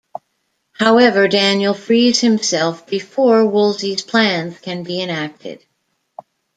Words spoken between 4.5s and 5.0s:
can be